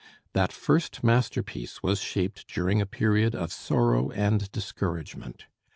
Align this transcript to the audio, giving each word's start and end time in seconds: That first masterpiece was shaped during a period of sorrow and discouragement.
That 0.33 0.51
first 0.51 1.03
masterpiece 1.03 1.83
was 1.83 1.99
shaped 2.01 2.47
during 2.51 2.81
a 2.81 2.87
period 2.87 3.35
of 3.35 3.53
sorrow 3.53 4.09
and 4.13 4.51
discouragement. 4.51 5.45